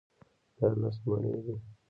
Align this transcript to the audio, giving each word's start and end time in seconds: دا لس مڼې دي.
دا 0.57 0.67
لس 0.79 0.97
مڼې 1.07 1.35
دي. 1.45 1.55